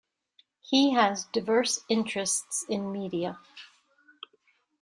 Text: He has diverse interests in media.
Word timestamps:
He 0.61 0.93
has 0.93 1.25
diverse 1.25 1.81
interests 1.87 2.65
in 2.67 2.91
media. 2.91 3.37